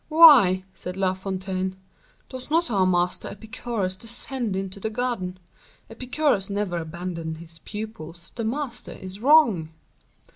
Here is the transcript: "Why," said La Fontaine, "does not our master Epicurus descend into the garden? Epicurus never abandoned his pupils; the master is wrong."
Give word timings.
"Why," 0.09 0.63
said 0.73 0.97
La 0.97 1.13
Fontaine, 1.13 1.75
"does 2.27 2.49
not 2.49 2.71
our 2.71 2.87
master 2.87 3.27
Epicurus 3.27 3.95
descend 3.95 4.55
into 4.55 4.79
the 4.79 4.89
garden? 4.89 5.37
Epicurus 5.91 6.49
never 6.49 6.79
abandoned 6.79 7.37
his 7.37 7.59
pupils; 7.59 8.31
the 8.33 8.43
master 8.43 8.93
is 8.93 9.19
wrong." 9.19 9.69